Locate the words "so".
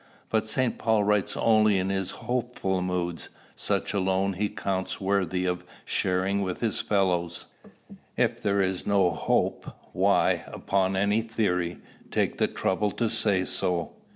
13.45-13.91